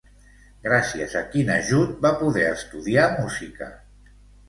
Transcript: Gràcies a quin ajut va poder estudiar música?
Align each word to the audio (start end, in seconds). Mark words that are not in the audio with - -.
Gràcies 0.67 1.13
a 1.19 1.21
quin 1.35 1.53
ajut 1.57 1.93
va 2.07 2.15
poder 2.25 2.49
estudiar 2.57 3.09
música? 3.23 3.73